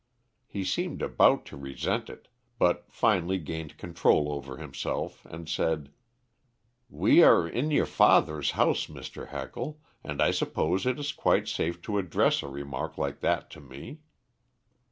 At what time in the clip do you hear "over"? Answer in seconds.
4.33-4.57